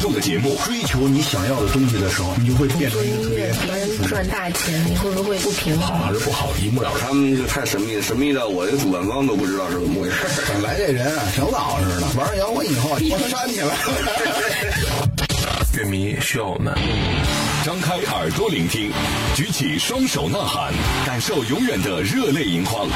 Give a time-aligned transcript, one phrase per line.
[0.00, 0.56] 有态度的节目。
[0.64, 5.86] 追求你想要的东西的时候，你就会变成一个特别能赚大钱，你会不会不平衡？
[5.86, 7.00] 好还是不好，一目了然。
[7.08, 10.16] 他们就太神秘，神秘到我这主办方都不知道是怎么回事。
[10.48, 13.74] 本来这人啊，挺老实的，玩摇滚以后，我煽起来了。
[15.76, 16.74] 乐迷需要我们。
[17.64, 18.90] 张开耳朵聆听，
[19.36, 20.72] 举起双手呐喊，
[21.06, 22.88] 感受永远的热泪盈眶。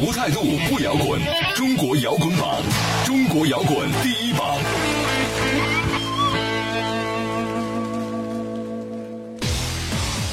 [0.00, 1.20] 无态度不摇滚，
[1.54, 2.62] 中国摇滚榜，
[3.04, 4.59] 中国摇滚第一榜。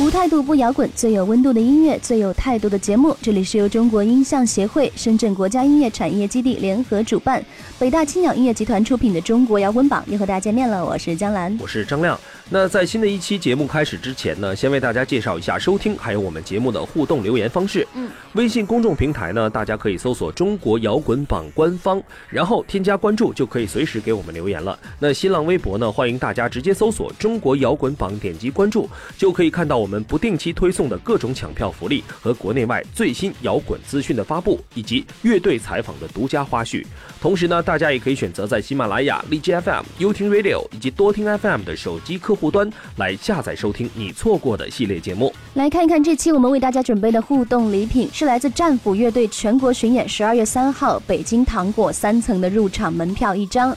[0.08, 3.14] 无态度不摇滚，最有温度的音乐，最有态度的节目。
[3.22, 7.44] 这里是由中国音像协会、深圳国家音乐产业基地联合主办，
[7.78, 10.86] 北大青鸟音乐集团出品的《中国摇滚榜》，又和大家见面了。
[10.86, 12.18] 我是江兰，我是张亮。
[12.50, 17.86] 那在新的一期节目开始之前呢，先为大家介绍一下收听还有我们节目的互动留言方式。
[17.94, 24.80] 嗯，微信公众平台呢，大家可以搜索“中国摇滚榜”官方，然后添加关注，就可以随时给我们留言了。
[24.98, 36.86] 那新浪微博呢，欢迎大家直接搜索“中国摇滚榜”，点击关注，就可以看到我们不定期推送的各种抢票福利和国内外最新摇滚资讯的发布，以及乐队采访的独家花絮。
[37.20, 45.34] 同时呢，大家也可以选择在喜马拉雅、荔枝 FM、优听 Radio 以及多听 FM 的手机客户端来下载收听你错过的系列节目。
[45.56, 53.76] 来看一看这期我们为大家准备的互动礼品，是来自战斧乐队全国巡演十二月三号北京糖果三层的入场门票一张。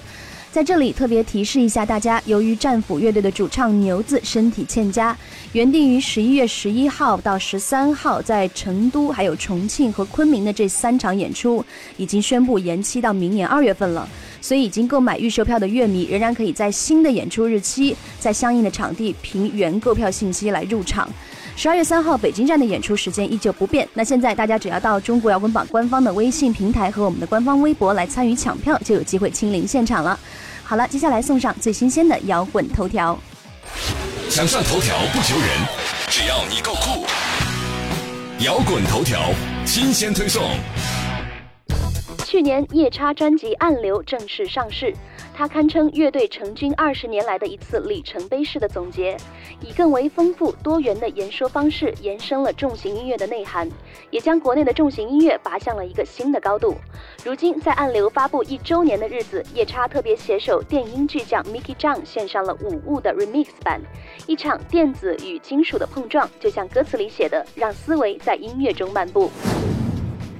[0.52, 5.16] 在这里特别提示一下大家，由于战斧乐队的主唱牛子身体欠佳，
[5.52, 11.64] 原定于十一月十一号到十三号在成都、还有重庆和昆明的这三场演出，
[11.96, 14.08] 已经宣布延期到明年二月份了。
[14.40, 21.08] 所以已经购买预售票的乐迷，仍然可以在新的演出日期，在相应的场地凭原购票信息来入场。
[21.56, 23.86] 十二月三号北京站的演出时间依旧不变。
[23.92, 30.18] 那现在大家只要到中国摇滚榜官方的微信平台和我们的官方微博来参与抢票，就有机会亲临现场了。
[30.64, 33.18] 好了，接下来送上最新鲜的摇滚头条。
[34.28, 35.48] 想上头条不求人，
[36.08, 37.04] 只要你够酷。
[38.44, 39.20] 摇滚头条
[39.66, 40.42] 新鲜推送。
[42.30, 44.94] 去年夜叉专辑《暗流》正式上市，
[45.34, 49.16] 它堪称乐队成军二十年来的一次里程碑式的总结，
[49.60, 53.68] 以更为丰富多元的言说方式延伸了重型音乐的内涵，
[54.12, 56.76] 也将国内的重型音乐拔向了一个新的高度。
[57.24, 63.80] 如今，在《暗流》发布一周年的日子，夜叉特别携手电音巨匠 Mickey Zhang 献上了《舞雾》的 Remix 版，
[64.28, 69.28] 一场电子与金属的碰撞，就像歌词里写的，让思维在音乐中漫步。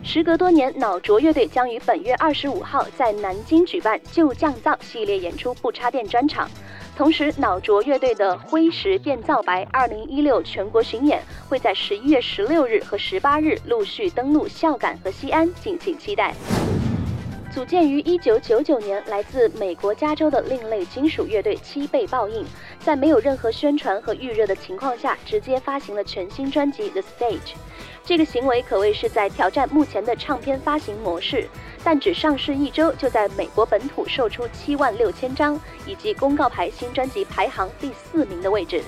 [0.02, 6.50] 时隔多年，脑浊乐队将于本月二十五号在南京举办旧降噪系列演出不插电专场。
[6.96, 16.34] 同时，脑浊乐队的灰石变造白二零一六全国巡演会在十一月十六日和十八日陆续登陆孝感和西安，敬请期待。
[17.52, 22.44] 组建于一九九九年，来自美国加州的另类金属乐队七倍报应，
[22.78, 27.34] 在没有任何宣传和预热的情况下，直接发行了全新专辑《The Stage》。
[28.04, 31.48] 这个行为可谓是在挑战目前的唱片发行模式，
[31.84, 38.82] 但只上市一周就在美国本土售出七万六千张，以及公告牌新专辑排行第四名的位置。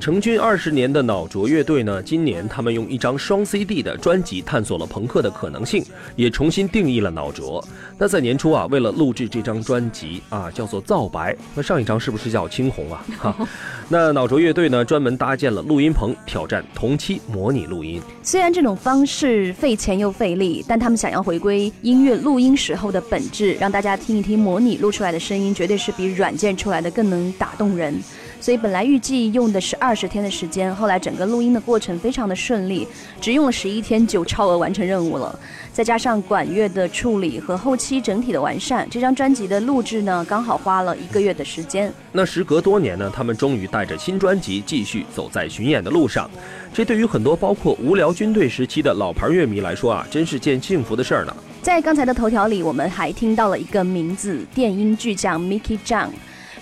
[0.00, 7.62] 成军二十年的脑浊乐队呢，今年他们用一张双 CD 的专辑探索了朋克的可能性，也重新定义了脑浊。
[7.98, 13.04] 那在年初啊，为了录制这张专辑啊，叫做皂白，那上一张是不是叫青红啊？
[13.18, 13.48] 哈，
[13.90, 18.00] 那脑浊乐队呢，专门搭建了录音棚，挑战同期模拟录音。
[18.22, 28.00] 虽然这种方式费钱又费力，但他们想要回归音乐录音时候的本质，让大家听一听模拟录出来的声音，绝对是比软件出来的更能打动人。
[28.40, 32.86] 所以本来预计用的是二十天的时间，后来整个录音的过程非常的顺利，
[33.20, 35.38] 只用了十一天就超额完成任务了。
[35.72, 41.92] 再加上管乐的处理和后期整体的完善，这张专辑的录制呢，刚好花了一个月的时间。
[42.10, 46.28] 那时隔多年呢，他们终于带着新专辑继续走在巡演的路上。
[46.72, 51.36] 这对于很多包括无聊军队时期的老牌乐迷来说啊，真是件幸福的事儿呢。
[51.62, 56.08] 在刚才的头条里，我们还听到了一个名字——电音巨匠 Mickey Zhang。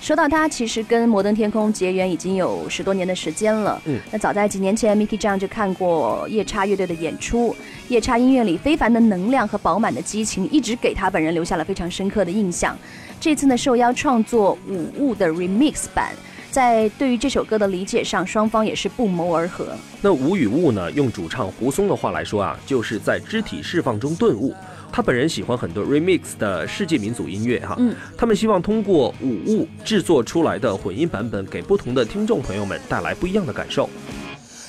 [0.00, 3.80] 说到他，其实跟摩登天空结缘已经有十多年的时间了。
[3.86, 7.56] 嗯，那早在几年前，Mickey 这样就看过夜叉乐队的演出。
[7.88, 12.76] 夜叉音乐里非凡的能量和饱满的激情，一直给他本人留下了非常深刻的印象。
[13.20, 16.12] 这次呢，受邀创作《舞物》的 Remix 版，
[16.50, 19.68] 在对于这首歌的理解上，双方也是不谋而合。
[20.00, 24.54] 那舞与雾呢，用主唱胡松的话来说啊，就是在肢体释放中顿悟。
[24.96, 33.90] 他本人喜欢很多 remix 的世界民族音乐哈，嗯，他们希望通过舞物制作出来的混音版本，给不同的听众朋友们带来不一样的感受。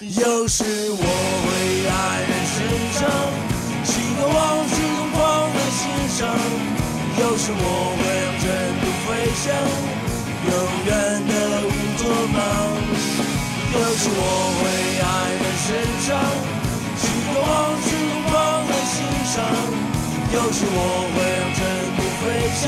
[0.02, 1.48] 有时我会
[1.88, 1.96] 黯
[2.28, 2.60] 然神
[2.92, 3.08] 伤，
[3.86, 4.04] 心
[7.22, 8.28] 有时我会。
[8.44, 8.44] 尘
[8.82, 9.48] 土飞翔，
[10.46, 10.52] 永
[10.88, 10.92] 远
[11.26, 11.32] 的
[11.64, 12.04] 无作
[12.36, 12.38] 梦。
[13.74, 14.22] 有时我
[14.60, 14.62] 会
[15.00, 15.02] 黯
[15.40, 15.66] 然神
[16.04, 16.08] 伤，
[16.98, 17.50] 许多往
[17.82, 18.36] 事都放
[18.68, 19.97] 在心上。
[20.34, 20.78] 有时我
[21.14, 21.64] 会让尘
[21.96, 22.68] 土飞翔，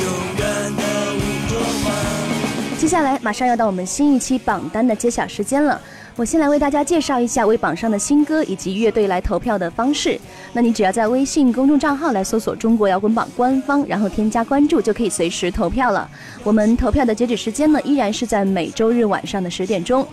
[0.00, 0.04] 勇
[0.38, 0.42] 敢
[0.76, 0.82] 的
[1.16, 1.18] 无
[1.48, 2.78] 作梦。
[2.78, 5.80] 接下来马上要到我们新一期榜单的揭晓时间了。
[6.14, 10.20] 我先来为大家介绍一下为榜上的新歌以及乐队来投票的方式。
[10.52, 16.08] 那你只要在微信公众账号来搜索“中国摇滚榜”官方，然后添加关注，就可以随时投票了。
[16.44, 20.06] 我们投票的截止时间呢，依然是在每周日晚上的十点钟。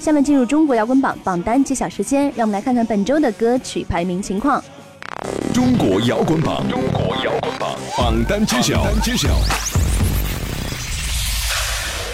[0.00, 4.62] 下面进入中国摇滚榜榜单揭晓时间，让我们来看看本周的歌曲排名情况。
[5.56, 9.30] 中国摇滚榜，中国摇滚榜榜单揭晓，榜单揭晓。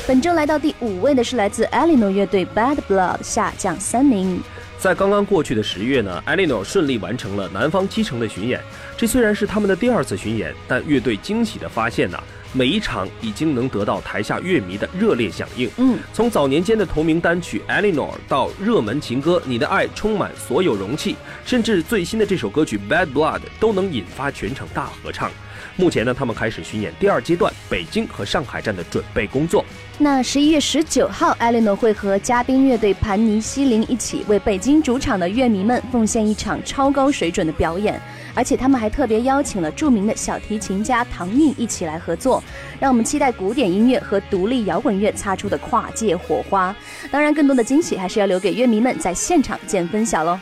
[0.06, 4.41] 本周来到第五位的是来自 Eleanor 乐队 Bad Blood 下降三名。
[4.79, 8.61] 在刚刚过去的十月呢，Eleanor 顺利完成了南方七城的巡演。
[8.97, 15.70] 这虽然是他们的第二次巡演，但乐队惊喜的发现呢，每一场已经能得到台下乐迷的热烈响应。
[15.78, 21.14] 嗯，从早年间的同名单曲 Eleanor 到热门情歌《你的爱充满所有容器》，
[21.44, 25.31] 甚至最新的这首歌曲 Bad Blood 都能引发全场大合唱。
[25.76, 29.64] 目前呢，他们开始巡演第二阶段北京和上海站的准备工作。
[29.99, 37.99] 那十一月十九号，Eleanor 会和嘉宾乐队盘尼西林一起为北京主场的乐迷们奉献一场超高水准的表演，
[38.34, 42.43] 而且他们还特别邀请了著名的小提琴家唐韵一起来合作，
[42.81, 46.75] 让我们期待古典音乐和独立摇滚乐擦出的跨界火花。
[47.11, 50.38] 当然，更多的惊喜还是要留给乐迷们在现场见分晓喽。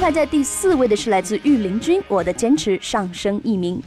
[0.00, 3.82] 排在第四位的是来自御林军，《我的坚持》上升一名。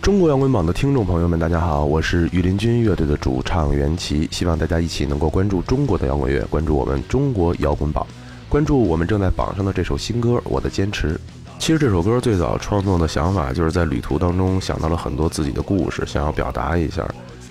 [0.00, 8.06] 中国摇滚榜的听众朋友们，大家好，我是御林军乐队的主唱袁奇，希望大家一起能够关注中国的摇滚乐，关注我们中国摇滚榜，
[8.48, 11.14] 关注我们正在榜上的这首新歌《我的坚持》。
[11.58, 17.06] 其实这首歌最早创作的想法，就是在旅途当中想到了很多自己的故事，想要表达一下。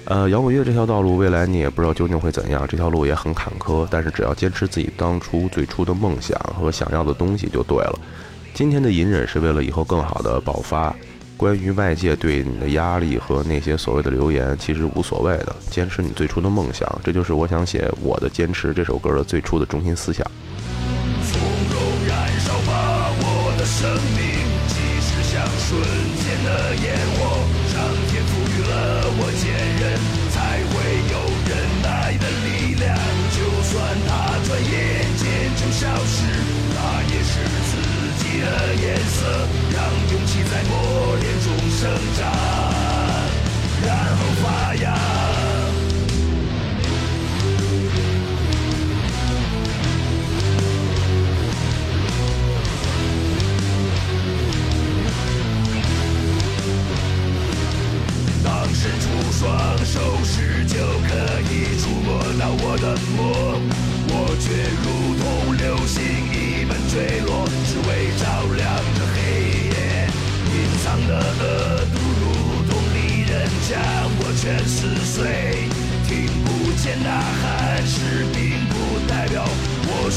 [0.09, 7.99] 呃，摇滚乐这条道路，未来你也不知道究竟会怎样，这条路也很坎坷，但是只要坚持自己当初最初的梦想和想要的东西就对了。
[8.51, 10.95] 今天的隐忍是为了以后更好的爆发。
[11.37, 20.25] 关于外界对你的压力和那些所谓的流言，其实无所谓的，坚持你最初的梦想，这就是我想写《我的坚持》这首歌的最初的中心思想。
[41.81, 42.08] Revolution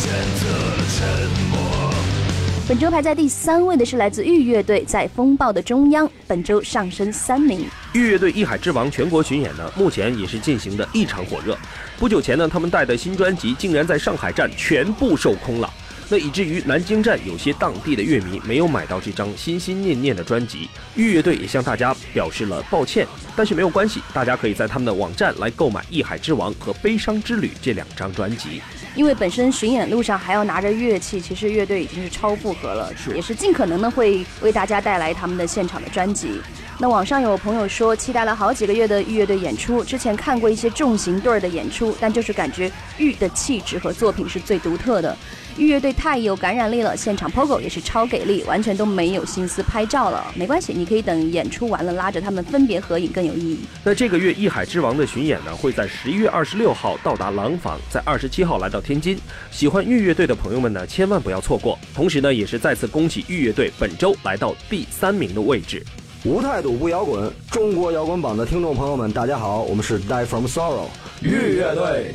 [0.03, 0.49] 选择
[0.89, 1.95] 沉默。
[2.67, 7.67] 本周排在第三位的是来自御乐队，在风暴的中央，本周上升三名。
[7.93, 11.57] 御乐队《艺海之王》全国巡演呢，目前也是进行的异常火热。
[12.01, 15.73] 不久前呢，他们带的新专辑竟然在上海站全部售空了。
[16.09, 20.69] 那以至于南京站有些当地的乐迷没有买到这张心心念念的专辑。
[20.97, 23.07] 豫乐队也向大家表示了抱歉，
[23.37, 28.61] 但是没有关系，大家可以在他们的网站来购买《艺海之王》和《悲伤之旅》这两张专辑。
[28.95, 36.41] 因为本身巡演路上还要拿着乐器，其实乐队已经是超负荷了，也是尽可能的会为大家带来他们的现场的专辑。
[36.79, 45.17] 那网上有朋友说，期待了好几个月的玉乐队演出，之前看过一些重型队儿的演出，但就是感觉玉的气质和作品是最独特的。
[45.59, 50.25] 玉乐队太有感染力了，现场 POGO 也是超给力，完全都没有心思拍照了。
[50.35, 53.59] 没关系，你可以等演出完了拉着他们分别合影更有意义。
[53.85, 59.19] 那这个月艺海之王的巡演呢，会在十一月二十六号到达廊坊，在二十七号来到天津。
[59.51, 61.79] 喜欢御乐队的朋友们呢，千万不要错过。
[61.95, 65.85] 同时呢，也是再次恭喜御乐队本周来到第三名的位置。
[66.25, 70.87] 无态度不摇滚，中国摇滚榜的听众朋友们，大家好，我们是 Die From Sorrow
[71.21, 72.15] 御乐队。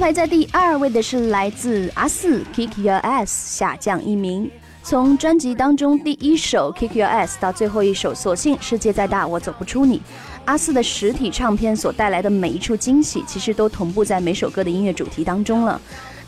[0.00, 4.50] 排在第二位的是来自阿四《Kick Your Ass》，下降一名。
[4.82, 9.98] 从专辑当中第一首《Kick Your Ass》到最后一首《所幸世界再大我走不出你》，
[10.46, 15.78] 阿四的实体唱片所带来的每一处惊喜，其实都同步在每首歌的音乐主题当中了。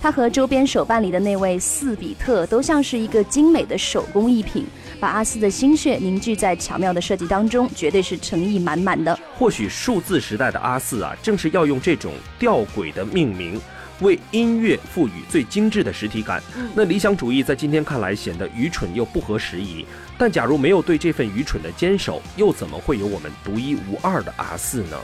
[0.03, 4.67] 他和周边手办里的那位四比特都像是一个精美的手工艺品。
[5.03, 9.19] 把阿斯的心血凝聚在巧妙的设计当中，绝对是诚意满满的。
[9.37, 13.61] 或许数字时代的阿四啊，正是要用这种吊诡的命名，
[13.99, 16.41] 为音乐赋予最精致的实体感。
[16.73, 19.85] 那理想主义在今天看来显得愚蠢又不合时宜，
[20.17, 24.97] 但假如没有对这份愚蠢的坚守，又怎么会有我们独一无二的阿四呢？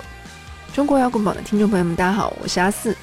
[0.73, 2.97] 中国摇滚榜的听众朋友们，大家好，我是阿四，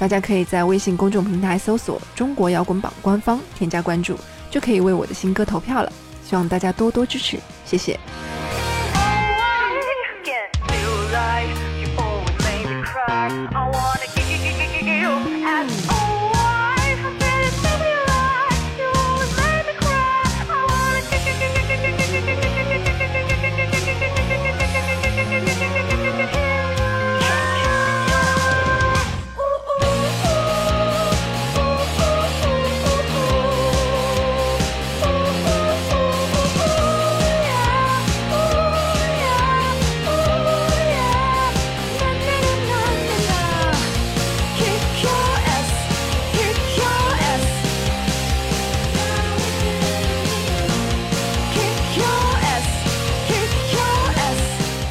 [0.00, 4.18] 大家可以在微信公众平台搜索“中国摇滚榜”官方，添加关注，
[4.50, 5.92] 就可以为我的新歌投票了。
[6.30, 7.98] 希望大家多多支持，谢谢。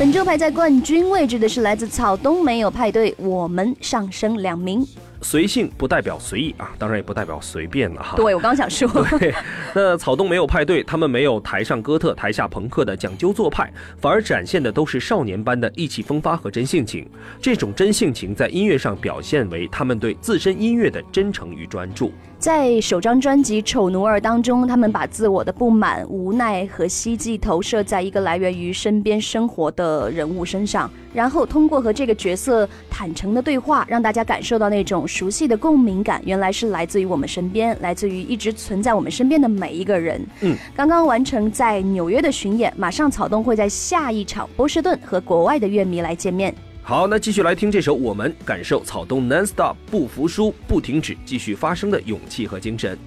[0.10, 4.84] 本周排在冠军位置的是来自草东没有派对，我们上升两名。
[5.22, 8.16] 随性不代表随意啊，当然也不代表随便了哈。
[8.18, 8.89] 对，我刚想说。
[9.20, 9.32] 对，
[9.75, 17.08] 那草东没有派对，他们没有台上哥特、台下朋克的讲究做派，反而展现的都是少年般的意气风发和真性情。
[17.39, 22.12] 这种真性情在音乐上表现为他们对自身音乐的真诚与专注。
[22.39, 40.25] 在首张专辑《丑奴儿》当中，他们把自我的不满、无奈和希冀投射在一个来源于身边生活的人物身上，然后通过和这个角色坦诚的对话，让大家感受到那种熟悉的共鸣感，原来是来自于我们身边，来自于一直存在我们身边的每一个人。
[40.39, 46.55] 嗯，刚刚完成在纽约的巡演，马上草东会在下一场波士顿和国外的乐迷来见面。
[46.89, 52.98] 好，那继续来听这首《我们》，感受草东 non-stop 不服输、不停止、继续发声的勇气和精神。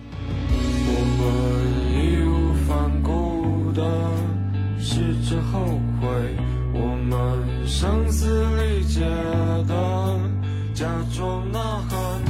[0.86, 1.26] 我们
[1.90, 3.82] 义无反顾的
[4.78, 6.06] 试着后悔，
[6.72, 9.00] 我们声嘶力竭
[9.66, 10.20] 的
[10.72, 11.58] 假装呐
[11.90, 12.22] 喊，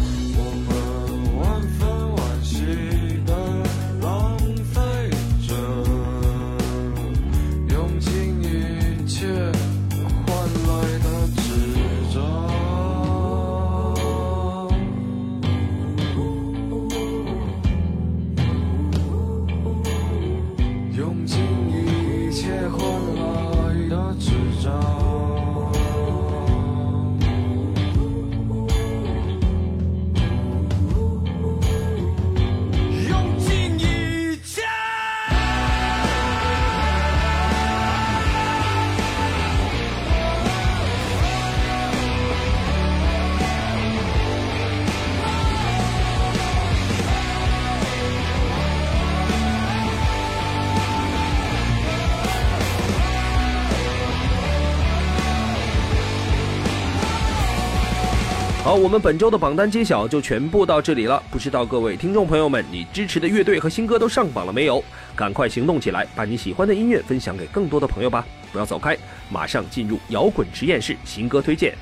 [58.73, 61.23] 好，我们本周的榜单揭晓就全部到这里了。
[61.31, 64.83] 不知道各位听众朋友们，你支持的乐队和新歌都上榜了没有？
[65.15, 68.25] 赶快行动起来，把你喜欢的音乐分享给更多的朋友吧！
[68.51, 68.97] 不要走开，
[69.29, 71.77] 马上进入摇滚实验室新歌推荐。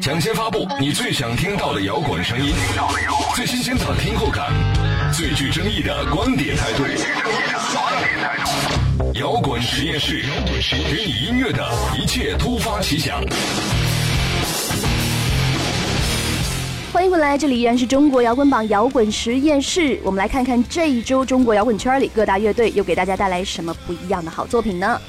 [0.00, 2.54] 抢先发布你最想听到的摇滚声音，
[3.34, 4.52] 最新鲜的听后感，
[5.12, 6.84] 最具争议的观点态度。
[9.14, 10.22] 摇滚实验室，
[10.88, 11.68] 给你音乐的
[12.00, 13.20] 一切突发奇想。
[16.92, 19.98] 欢迎回来，这里依然是中国摇滚榜摇滚实验室。
[20.04, 25.00] 我们来看看这一周中国摇滚圈里各大乐队又给大家带来什么不一样的好作品呢？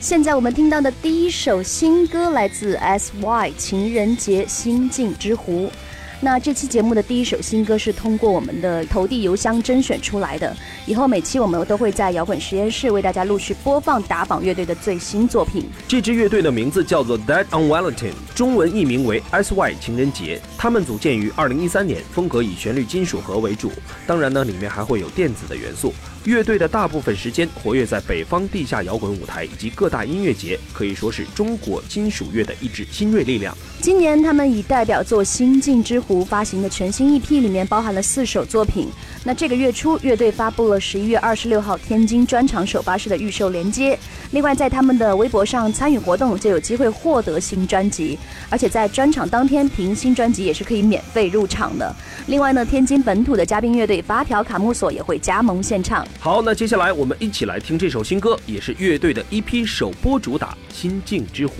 [0.00, 5.70] 现在我们听到的第一首新歌来自 S.Y 情人节心境之湖。
[6.18, 10.56] 那这期节目的第一首新歌是通过我们的投递邮箱甄选出来的。
[10.86, 15.68] 以后每期我们都会在摇滚实验室为大家陆续播放打榜乐队的最新作品。
[15.86, 20.40] 这支乐队的名字叫做 Dead on Valentine，中文译名为 S.Y 情人节。
[20.56, 23.70] 他们组建于2013年，风格以旋律金属核为主，
[24.06, 25.92] 当然呢，里面还会有电子的元素。
[26.26, 33.56] 乐队的大部分时间活跃在北方地下摇滚舞台以及各大音乐节，可以说是中国金属乐的一支新锐力量。
[33.80, 38.88] 今年他们以代表作《心境之湖》发行的全新 EP 里面包含了四首作品。
[39.26, 43.98] 那这个月初，乐队发布了十一月二十六号天津专场首发式的预售连接。
[44.30, 48.16] 另外，在他们的微博上参与活动就有机会获得新专辑，
[48.48, 51.92] 而且在专场当天凭新专辑也是可以免费入场的。
[52.28, 56.06] 另外呢，天津本土的嘉宾乐队发条卡木索也会加盟现场。
[56.20, 61.54] 好，那接下来我们一起来听这首新歌，也是乐队的一批首播主打《心境之湖》。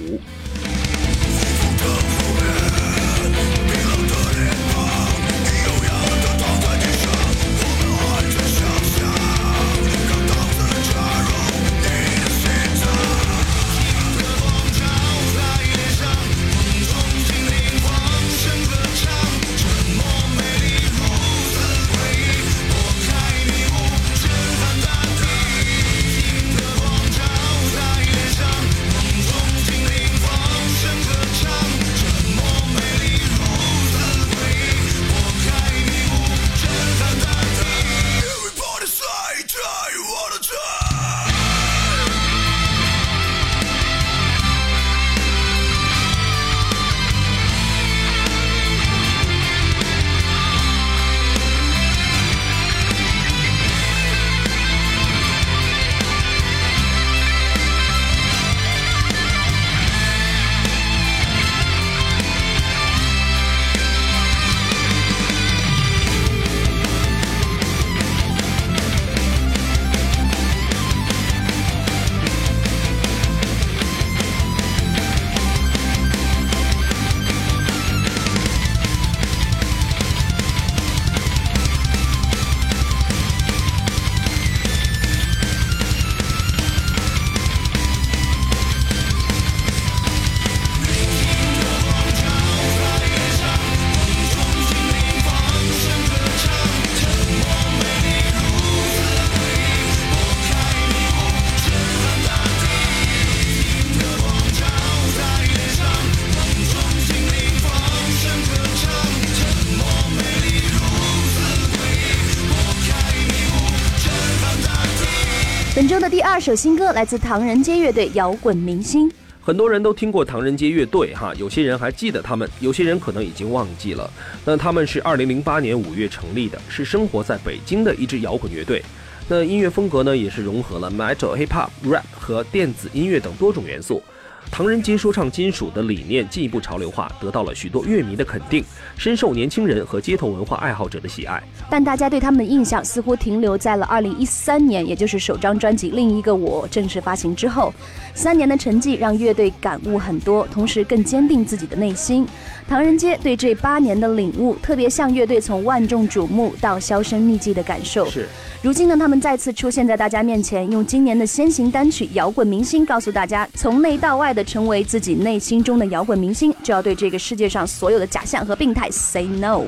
[116.36, 119.08] 二首新歌来自唐人街乐队《摇滚明星》。
[119.40, 124.10] 很多人都听过唐人街乐队哈，有些人还记得他们，有些人可能已经忘记了。
[124.44, 128.82] 那他们是二零零八年五月成立的，是生活在北京的一支摇滚乐队。
[129.28, 134.02] 那音乐风格呢，也是融合了 metal、hip hop、rap 和电子音乐等多种元素。
[134.50, 138.64] 唐人街说唱金属的理念进一步潮流化，得到了许多乐迷的肯定，
[138.96, 141.42] 深受年轻人和街头文化爱好者的喜爱。
[141.68, 147.72] 但大家对他们的印象似乎停留在了2013年，也就是首张专辑《另一个我》正式发行之后。
[148.14, 152.26] 三年的沉寂让乐队感悟很多，同时更坚定自己的内心。
[152.66, 158.08] 唐人街对这八年的领悟，特别像乐队从万众瞩目到销声匿迹的感受。
[158.08, 158.26] 是。
[158.62, 169.64] 如今呢，他们再次出现在大家面前，用今年的先行单曲《摇滚明星》告诉大家，从内到外的成为自己内心中的摇滚明星，就要对这个世界上所有的假象和病态 say no。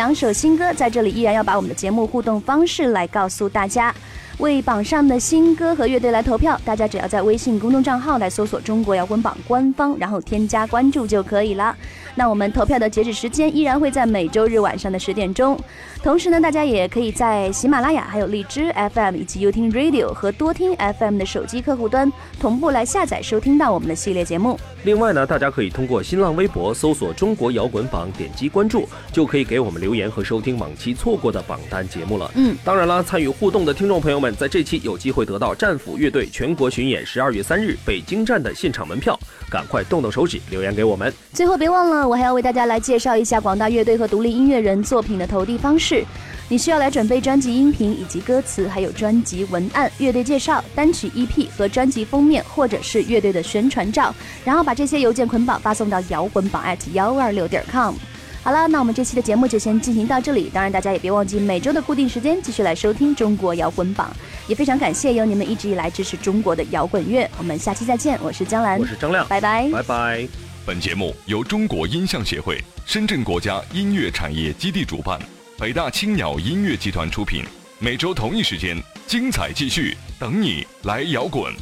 [0.00, 3.94] 两首新歌，在这里依然要把我们的节目互动方式来告诉大家。
[4.40, 11.76] 为榜上的新歌和乐队来投票，大家只要在微信公众账号来搜索“中国摇滚榜”官方，然后添加关注就可以了。
[12.14, 15.58] 那我们投票的截止时间依然会在每周日晚上的十点钟。
[16.02, 24.58] 同时呢，大家也可以在喜马拉雅、还有荔枝 FM 以及优听 Radio 和多听 FM 的手机客户端同步来下载收听到我们的系列节目。
[24.84, 32.30] 另外呢，大家可以通过新浪微博搜索“中国摇滚榜”，点击关注，就可以给我们留言和收听往期错过的榜单节目了。
[32.34, 39.18] 嗯，当然啦，参与互动的听众朋友们，在这期有机会得到战斧乐队全国巡演十二月三日北京站的现场门票，
[39.50, 41.12] 赶快动动手指留言给我们。
[41.32, 46.04] 最后别忘了，我还要为大家来介绍一下广大乐队和独立音乐人作品的投递方式。
[46.48, 54.12] 你需要来准备专辑音频以及歌词，还有专辑文案、乐队介绍、单曲 EP 和专辑封面，或者是乐队的宣传照，
[54.44, 57.94] 然后把这些邮件捆绑发送到摇滚榜 at 幺二六点 com。
[58.42, 60.50] 好了，那我们这期的节目就先进行到这里。
[60.52, 64.10] 当然，大家也别忘记每周的固定时间继续来收听中国摇滚榜。
[64.46, 67.30] 也非常感谢有你们一直以来支持中国的摇滚乐。
[67.36, 70.26] 我们下期再见，我是江兰，我是张亮，拜拜，拜拜。
[70.64, 75.18] 本节目由中国音像协会、深圳国家音乐产业基地主办，
[75.58, 77.44] 北大青鸟音乐集团出品。
[77.78, 78.76] 每周同一时间，
[79.06, 81.52] 精彩继续，等你来摇滚。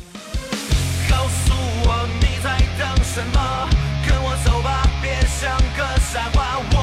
[1.10, 1.52] 告诉
[1.84, 3.68] 我你在等什么？
[4.08, 4.87] 跟我走吧，
[6.10, 6.77] 别像